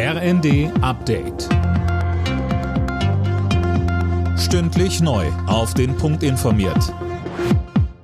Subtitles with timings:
[0.00, 1.48] RND Update.
[4.38, 5.26] Stündlich neu.
[5.48, 6.94] Auf den Punkt informiert.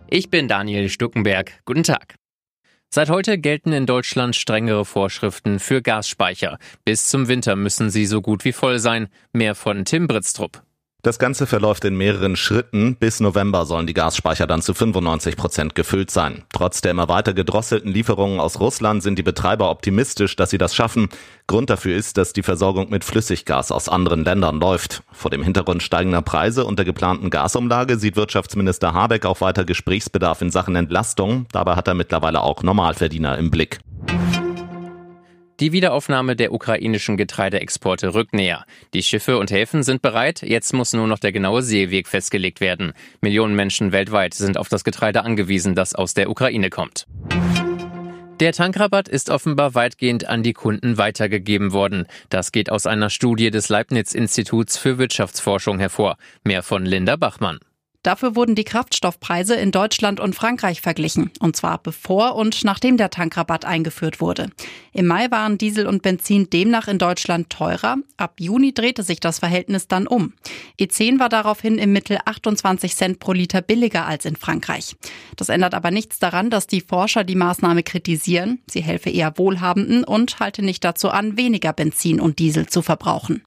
[0.09, 1.53] Ich bin Daniel Stuckenberg.
[1.65, 2.17] Guten Tag.
[2.91, 6.59] Seit heute gelten in Deutschland strengere Vorschriften für Gasspeicher.
[6.85, 9.07] Bis zum Winter müssen sie so gut wie voll sein.
[9.33, 10.65] Mehr von Tim Britztrup.
[11.05, 12.97] Das Ganze verläuft in mehreren Schritten.
[12.97, 16.45] Bis November sollen die Gasspeicher dann zu 95 Prozent gefüllt sein.
[16.51, 20.75] Trotz der immer weiter gedrosselten Lieferungen aus Russland sind die Betreiber optimistisch, dass sie das
[20.75, 21.11] schaffen.
[21.47, 25.03] Grund dafür ist, dass die Versorgung mit Flüssiggas aus anderen Ländern läuft.
[25.13, 30.41] Vor dem Hintergrund steigender Preise und der geplanten Gasumlage sieht Wirtschaftsminister Habeck auch weiter Gesprächsbedarf
[30.41, 31.45] in Sachen Entlastung.
[31.53, 33.81] Dabei hat er mittlerweile auch Normalverdiener im Blick.
[35.61, 38.65] Die Wiederaufnahme der ukrainischen Getreideexporte rückt näher.
[38.93, 42.93] Die Schiffe und Häfen sind bereit, jetzt muss nur noch der genaue Seeweg festgelegt werden.
[43.21, 47.07] Millionen Menschen weltweit sind auf das Getreide angewiesen, das aus der Ukraine kommt.
[48.41, 52.09] Der Tankrabatt ist offenbar weitgehend an die Kunden weitergegeben worden.
[52.31, 56.17] Das geht aus einer Studie des Leibniz-Instituts für Wirtschaftsforschung hervor.
[56.43, 57.61] Mehr von Linda Bachmann.
[58.05, 63.09] Dafür wurden die Kraftstoffpreise in Deutschland und Frankreich verglichen, und zwar bevor und nachdem der
[63.09, 64.51] Tankrabatt eingeführt wurde.
[64.93, 67.97] Im Mai waren Diesel und Benzin demnach in Deutschland teurer.
[68.19, 70.35] Ab Juni drehte sich das Verhältnis dann um.
[70.79, 74.97] E10 war daraufhin im Mittel 28 Cent pro Liter billiger als in Frankreich.
[75.37, 78.61] Das ändert aber nichts daran, dass die Forscher die Maßnahme kritisieren.
[78.69, 83.43] Sie helfe eher Wohlhabenden und halte nicht dazu an, weniger Benzin und Diesel zu verbrauchen.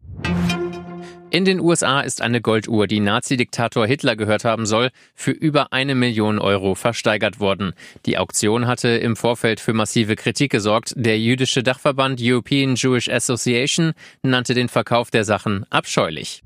[1.30, 5.94] In den USA ist eine Golduhr, die Nazi-Diktator Hitler gehört haben soll, für über eine
[5.94, 7.74] Million Euro versteigert worden.
[8.06, 10.94] Die Auktion hatte im Vorfeld für massive Kritik gesorgt.
[10.96, 16.44] Der jüdische Dachverband European Jewish Association nannte den Verkauf der Sachen abscheulich.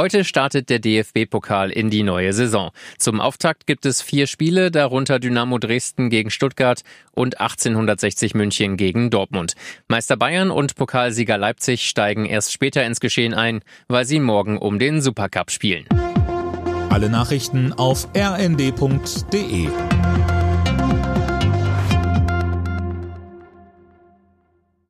[0.00, 2.70] Heute startet der DFB-Pokal in die neue Saison.
[2.96, 6.80] Zum Auftakt gibt es vier Spiele, darunter Dynamo Dresden gegen Stuttgart
[7.12, 9.56] und 1860 München gegen Dortmund.
[9.88, 14.78] Meister Bayern und Pokalsieger Leipzig steigen erst später ins Geschehen ein, weil sie morgen um
[14.78, 15.84] den Supercup spielen.
[16.88, 19.68] Alle Nachrichten auf rnd.de